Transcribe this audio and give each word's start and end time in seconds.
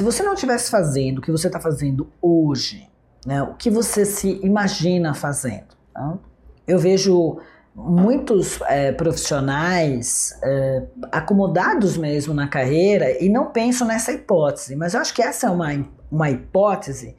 se 0.00 0.04
você 0.04 0.22
não 0.22 0.32
estivesse 0.32 0.70
fazendo 0.70 1.18
o 1.18 1.20
que 1.20 1.30
você 1.30 1.48
está 1.48 1.60
fazendo 1.60 2.10
hoje, 2.22 2.88
né, 3.26 3.42
o 3.42 3.52
que 3.52 3.68
você 3.68 4.06
se 4.06 4.40
imagina 4.42 5.12
fazendo? 5.12 5.76
Né? 5.94 6.18
Eu 6.66 6.78
vejo 6.78 7.36
muitos 7.74 8.62
é, 8.62 8.92
profissionais 8.92 10.32
é, 10.42 10.84
acomodados 11.12 11.98
mesmo 11.98 12.32
na 12.32 12.48
carreira 12.48 13.22
e 13.22 13.28
não 13.28 13.52
pensam 13.52 13.86
nessa 13.86 14.10
hipótese, 14.10 14.74
mas 14.74 14.94
eu 14.94 15.02
acho 15.02 15.12
que 15.12 15.20
essa 15.20 15.48
é 15.48 15.50
uma, 15.50 15.68
uma 16.10 16.30
hipótese 16.30 17.14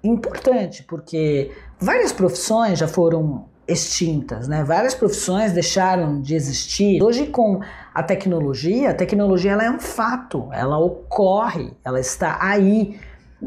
importante, 0.00 0.84
porque 0.84 1.50
várias 1.80 2.12
profissões 2.12 2.78
já 2.78 2.86
foram 2.86 3.48
extintas, 3.70 4.48
né? 4.48 4.64
Várias 4.64 4.94
profissões 4.94 5.52
deixaram 5.52 6.20
de 6.20 6.34
existir. 6.34 7.02
Hoje 7.02 7.26
com 7.26 7.60
a 7.94 8.02
tecnologia, 8.02 8.90
a 8.90 8.94
tecnologia 8.94 9.52
ela 9.52 9.64
é 9.64 9.70
um 9.70 9.78
fato, 9.78 10.48
ela 10.52 10.78
ocorre, 10.78 11.72
ela 11.84 12.00
está 12.00 12.38
aí. 12.40 12.98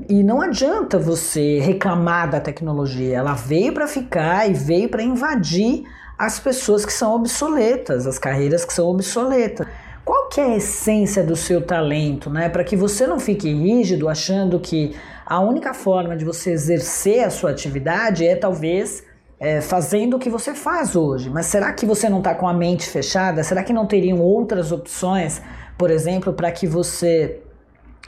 E 0.10 0.24
não 0.24 0.42
adianta 0.42 0.98
você 0.98 1.60
reclamar 1.60 2.30
da 2.30 2.40
tecnologia, 2.40 3.16
ela 3.16 3.34
veio 3.34 3.74
para 3.74 3.88
ficar 3.88 4.50
e 4.50 4.54
veio 4.54 4.90
para 4.90 5.04
invadir 5.04 5.84
as 6.18 6.40
pessoas 6.40 6.86
que 6.86 6.94
são 6.94 7.14
obsoletas, 7.14 8.08
as 8.08 8.18
carreiras 8.18 8.66
que 8.66 8.74
são 8.74 8.88
obsoletas. 8.88 9.68
Qual 10.04 10.28
que 10.30 10.42
é 10.42 10.46
a 10.46 10.56
essência 10.58 11.24
do 11.24 11.36
seu 11.36 11.62
talento, 11.62 12.30
né? 12.30 12.50
Para 12.50 12.64
que 12.64 12.76
você 12.76 13.08
não 13.08 13.20
fique 13.20 13.52
rígido 13.54 14.10
achando 14.10 14.60
que 14.60 14.96
a 15.26 15.40
única 15.40 15.74
forma 15.74 16.16
de 16.18 16.26
você 16.26 16.52
exercer 16.52 17.24
a 17.24 17.30
sua 17.30 17.52
atividade 17.52 18.26
é 18.26 18.36
talvez 18.36 19.04
é, 19.44 19.60
fazendo 19.60 20.16
o 20.16 20.20
que 20.20 20.30
você 20.30 20.54
faz 20.54 20.96
hoje. 20.96 21.30
Mas 21.30 21.48
será 21.48 21.74
que 21.74 21.86
você 21.86 22.08
não 22.08 22.20
está 22.20 22.34
com 22.34 22.48
a 22.48 22.54
mente 22.54 22.88
fechada? 22.88 23.44
Será 23.44 23.62
que 23.62 23.74
não 23.74 23.86
teriam 23.86 24.22
outras 24.22 24.72
opções, 24.72 25.42
por 25.78 25.92
exemplo, 25.92 26.32
para 26.32 26.50
que 26.50 26.66
você 26.66 27.43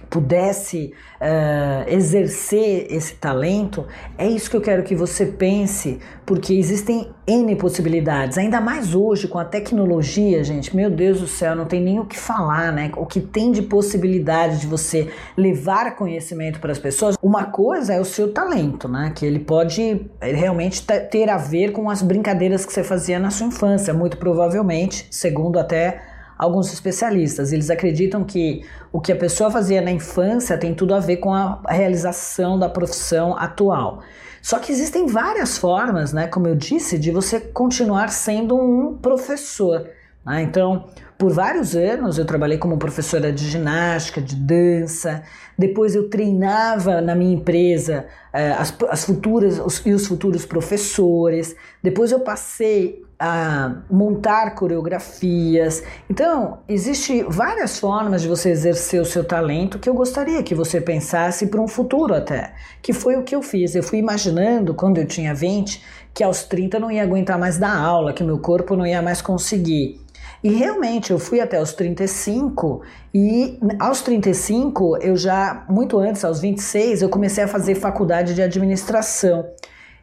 pudesse 0.09 0.93
uh, 1.21 1.89
exercer 1.89 2.87
esse 2.89 3.15
talento, 3.15 3.85
é 4.17 4.27
isso 4.27 4.49
que 4.49 4.57
eu 4.57 4.61
quero 4.61 4.83
que 4.83 4.95
você 4.95 5.25
pense, 5.25 5.99
porque 6.25 6.53
existem 6.53 7.09
N 7.27 7.55
possibilidades, 7.55 8.37
ainda 8.37 8.61
mais 8.61 8.93
hoje 8.93 9.27
com 9.27 9.39
a 9.39 9.45
tecnologia, 9.45 10.43
gente, 10.43 10.75
meu 10.75 10.89
Deus 10.89 11.19
do 11.19 11.27
céu, 11.27 11.55
não 11.55 11.65
tem 11.65 11.81
nem 11.81 11.99
o 11.99 12.05
que 12.05 12.17
falar, 12.17 12.71
né? 12.71 12.91
O 12.97 13.05
que 13.05 13.19
tem 13.19 13.51
de 13.51 13.61
possibilidade 13.61 14.59
de 14.59 14.67
você 14.67 15.09
levar 15.35 15.95
conhecimento 15.95 16.59
para 16.59 16.71
as 16.71 16.79
pessoas, 16.79 17.17
uma 17.21 17.45
coisa 17.45 17.93
é 17.93 17.99
o 17.99 18.05
seu 18.05 18.31
talento, 18.31 18.87
né? 18.87 19.11
Que 19.15 19.25
ele 19.25 19.39
pode 19.39 20.05
realmente 20.21 20.83
ter 20.83 21.29
a 21.29 21.37
ver 21.37 21.71
com 21.71 21.89
as 21.89 22.01
brincadeiras 22.01 22.65
que 22.65 22.73
você 22.73 22.83
fazia 22.83 23.19
na 23.19 23.29
sua 23.29 23.47
infância, 23.47 23.93
muito 23.93 24.17
provavelmente, 24.17 25.07
segundo 25.09 25.59
até 25.59 26.14
alguns 26.37 26.71
especialistas. 26.71 27.51
Eles 27.51 27.69
acreditam 27.69 28.23
que 28.23 28.63
o 28.91 28.99
que 28.99 29.11
a 29.11 29.15
pessoa 29.15 29.51
fazia 29.51 29.81
na 29.81 29.91
infância 29.91 30.57
tem 30.57 30.73
tudo 30.73 30.93
a 30.93 30.99
ver 30.99 31.17
com 31.17 31.33
a 31.33 31.61
realização 31.69 32.57
da 32.57 32.69
profissão 32.69 33.37
atual. 33.37 34.01
Só 34.41 34.59
que 34.59 34.71
existem 34.71 35.07
várias 35.07 35.57
formas, 35.57 36.13
né, 36.13 36.27
como 36.27 36.47
eu 36.47 36.55
disse, 36.55 36.99
de 36.99 37.09
você 37.09 37.39
continuar 37.39 38.09
sendo 38.09 38.55
um 38.55 38.95
professor. 38.95 39.89
Né? 40.25 40.43
Então, 40.43 40.85
por 41.17 41.31
vários 41.31 41.75
anos 41.75 42.17
eu 42.17 42.25
trabalhei 42.25 42.57
como 42.57 42.77
professora 42.77 43.31
de 43.31 43.49
ginástica, 43.49 44.21
de 44.21 44.35
dança. 44.35 45.23
Depois 45.57 45.95
eu 45.95 46.09
treinava 46.09 47.01
na 47.01 47.15
minha 47.15 47.33
empresa 47.33 48.05
eh, 48.33 48.51
as, 48.51 48.75
as 48.89 49.05
futuras 49.05 49.59
os, 49.59 49.85
e 49.85 49.93
os 49.93 50.05
futuros 50.05 50.45
professores. 50.45 51.55
Depois 51.81 52.11
eu 52.11 52.19
passei 52.19 53.03
a 53.17 53.77
montar 53.89 54.55
coreografias. 54.55 55.83
Então, 56.09 56.59
existe 56.67 57.23
várias 57.29 57.79
formas 57.79 58.21
de 58.21 58.27
você 58.27 58.49
exercer 58.49 59.01
o 59.01 59.05
seu 59.05 59.23
talento 59.23 59.79
que 59.79 59.89
eu 59.89 59.93
gostaria 59.93 60.43
que 60.43 60.53
você 60.53 60.81
pensasse 60.81 61.47
para 61.47 61.61
um 61.61 61.67
futuro 61.67 62.13
até, 62.13 62.53
que 62.81 62.91
foi 62.91 63.15
o 63.15 63.23
que 63.23 63.33
eu 63.33 63.41
fiz. 63.41 63.73
Eu 63.73 63.83
fui 63.83 63.99
imaginando 63.99 64.73
quando 64.73 64.97
eu 64.97 65.05
tinha 65.05 65.33
20 65.33 65.81
que 66.13 66.23
aos 66.23 66.43
30 66.43 66.77
eu 66.77 66.81
não 66.81 66.91
ia 66.91 67.03
aguentar 67.03 67.37
mais 67.37 67.57
dar 67.57 67.75
aula, 67.75 68.13
que 68.13 68.23
meu 68.23 68.39
corpo 68.39 68.75
não 68.75 68.85
ia 68.85 69.01
mais 69.01 69.21
conseguir. 69.21 70.04
E 70.45 70.49
realmente 70.49 71.09
eu 71.09 71.17
fui 71.17 71.39
até 71.39 71.59
os 71.59 71.73
35 71.73 72.83
e 73.11 73.57
aos 73.79 74.03
35 74.03 74.97
eu 74.97 75.17
já, 75.17 75.65
muito 75.67 75.97
antes, 75.97 76.23
aos 76.23 76.39
26, 76.39 77.01
eu 77.01 77.09
comecei 77.09 77.43
a 77.43 77.47
fazer 77.47 77.73
faculdade 77.73 78.35
de 78.35 78.43
administração. 78.43 79.49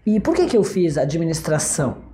E 0.05 0.19
por 0.19 0.35
que, 0.35 0.47
que 0.47 0.57
eu 0.57 0.65
fiz 0.65 0.99
administração? 0.99 2.12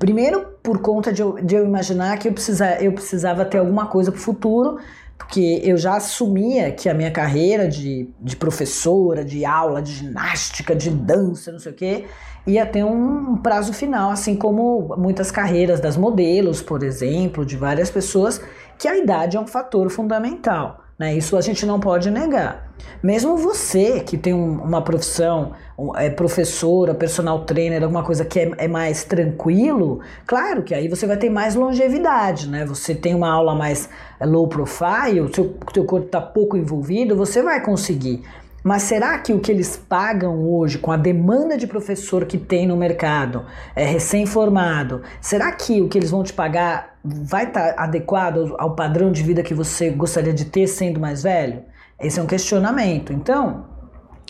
Primeiro, 0.00 0.46
por 0.62 0.78
conta 0.78 1.12
de 1.12 1.20
eu, 1.20 1.34
de 1.34 1.54
eu 1.54 1.62
imaginar 1.62 2.18
que 2.18 2.26
eu, 2.26 2.32
precisa, 2.32 2.82
eu 2.82 2.90
precisava 2.90 3.44
ter 3.44 3.58
alguma 3.58 3.86
coisa 3.86 4.10
para 4.10 4.18
o 4.18 4.22
futuro, 4.22 4.78
porque 5.18 5.60
eu 5.62 5.76
já 5.76 5.96
assumia 5.96 6.72
que 6.72 6.88
a 6.88 6.94
minha 6.94 7.10
carreira 7.10 7.68
de, 7.68 8.08
de 8.18 8.34
professora, 8.34 9.22
de 9.22 9.44
aula, 9.44 9.82
de 9.82 9.92
ginástica, 9.92 10.74
de 10.74 10.88
dança, 10.88 11.52
não 11.52 11.58
sei 11.58 11.72
o 11.72 11.74
quê, 11.74 12.06
ia 12.46 12.64
ter 12.64 12.82
um 12.82 13.36
prazo 13.36 13.74
final, 13.74 14.10
assim 14.10 14.34
como 14.36 14.96
muitas 14.96 15.30
carreiras 15.30 15.80
das 15.80 15.98
modelos, 15.98 16.62
por 16.62 16.82
exemplo, 16.82 17.44
de 17.44 17.58
várias 17.58 17.90
pessoas, 17.90 18.40
que 18.78 18.88
a 18.88 18.96
idade 18.96 19.36
é 19.36 19.40
um 19.40 19.46
fator 19.46 19.90
fundamental. 19.90 20.82
Né? 21.00 21.16
Isso 21.16 21.34
a 21.34 21.40
gente 21.40 21.64
não 21.64 21.80
pode 21.80 22.10
negar. 22.10 22.70
Mesmo 23.02 23.34
você 23.34 24.00
que 24.00 24.18
tem 24.18 24.34
um, 24.34 24.62
uma 24.62 24.82
profissão, 24.82 25.52
é 25.96 26.10
professora, 26.10 26.94
personal 26.94 27.46
trainer, 27.46 27.82
alguma 27.82 28.02
coisa 28.02 28.22
que 28.22 28.38
é, 28.38 28.50
é, 28.58 28.68
mais 28.68 29.02
tranquilo, 29.02 30.00
claro 30.26 30.62
que 30.62 30.74
aí 30.74 30.88
você 30.88 31.06
vai 31.06 31.16
ter 31.16 31.30
mais 31.30 31.54
longevidade, 31.54 32.50
né? 32.50 32.66
Você 32.66 32.94
tem 32.94 33.14
uma 33.14 33.30
aula 33.30 33.54
mais 33.54 33.88
low 34.20 34.46
profile, 34.46 35.34
seu, 35.34 35.56
seu 35.72 35.86
corpo 35.86 36.04
está 36.04 36.20
pouco 36.20 36.54
envolvido, 36.54 37.16
você 37.16 37.42
vai 37.42 37.64
conseguir. 37.64 38.22
Mas 38.62 38.82
será 38.82 39.18
que 39.18 39.32
o 39.32 39.40
que 39.40 39.50
eles 39.50 39.76
pagam 39.76 40.44
hoje, 40.46 40.78
com 40.78 40.92
a 40.92 40.96
demanda 40.96 41.56
de 41.56 41.66
professor 41.66 42.24
que 42.24 42.36
tem 42.36 42.66
no 42.66 42.76
mercado, 42.76 43.46
é 43.74 43.84
recém-formado, 43.84 45.02
será 45.20 45.50
que 45.52 45.80
o 45.80 45.88
que 45.88 45.98
eles 45.98 46.10
vão 46.10 46.22
te 46.22 46.32
pagar 46.32 46.98
vai 47.02 47.44
estar 47.44 47.72
tá 47.72 47.82
adequado 47.82 48.54
ao 48.58 48.74
padrão 48.74 49.10
de 49.10 49.22
vida 49.22 49.42
que 49.42 49.54
você 49.54 49.90
gostaria 49.90 50.32
de 50.32 50.44
ter 50.44 50.66
sendo 50.66 51.00
mais 51.00 51.22
velho? 51.22 51.62
Esse 51.98 52.20
é 52.20 52.22
um 52.22 52.26
questionamento. 52.26 53.12
Então, 53.12 53.66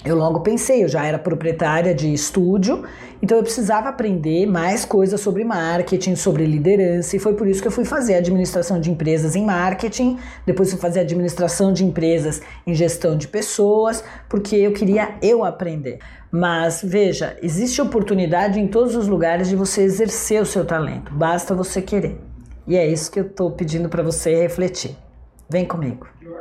eu 0.04 0.16
logo 0.16 0.40
pensei, 0.40 0.82
eu 0.82 0.88
já 0.88 1.04
era 1.04 1.18
proprietária 1.18 1.94
de 1.94 2.12
estúdio, 2.12 2.84
então 3.20 3.36
eu 3.36 3.42
precisava 3.42 3.90
aprender 3.90 4.46
mais 4.46 4.84
coisas 4.84 5.20
sobre 5.20 5.44
marketing, 5.44 6.16
sobre 6.16 6.46
liderança, 6.46 7.16
e 7.16 7.18
foi 7.18 7.34
por 7.34 7.46
isso 7.46 7.60
que 7.60 7.68
eu 7.68 7.72
fui 7.72 7.84
fazer 7.84 8.14
administração 8.14 8.80
de 8.80 8.90
empresas 8.90 9.36
em 9.36 9.44
marketing, 9.44 10.18
depois 10.46 10.70
fui 10.70 10.80
fazer 10.80 11.00
administração 11.00 11.70
de 11.70 11.84
empresas 11.84 12.40
em 12.66 12.74
gestão 12.74 13.14
de 13.16 13.28
pessoas, 13.28 14.02
porque 14.26 14.56
eu 14.56 14.72
queria 14.72 15.16
eu 15.20 15.44
aprender. 15.44 15.98
Mas 16.32 16.80
veja, 16.82 17.36
existe 17.42 17.82
oportunidade 17.82 18.58
em 18.58 18.68
todos 18.68 18.96
os 18.96 19.06
lugares 19.06 19.48
de 19.48 19.56
você 19.56 19.82
exercer 19.82 20.40
o 20.40 20.46
seu 20.46 20.64
talento, 20.64 21.12
basta 21.12 21.54
você 21.54 21.82
querer. 21.82 22.18
E 22.66 22.76
é 22.76 22.86
isso 22.86 23.10
que 23.10 23.20
eu 23.20 23.26
estou 23.26 23.50
pedindo 23.50 23.88
para 23.88 24.02
você 24.02 24.34
refletir. 24.34 24.96
Vem 25.48 25.66
comigo. 25.66 26.06